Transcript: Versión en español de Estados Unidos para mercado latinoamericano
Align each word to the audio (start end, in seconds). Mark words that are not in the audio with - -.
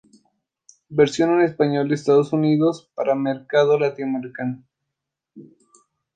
Versión 0.89 1.29
en 1.33 1.41
español 1.41 1.87
de 1.87 1.93
Estados 1.93 2.33
Unidos 2.33 2.89
para 2.95 3.13
mercado 3.13 3.77
latinoamericano 3.77 4.63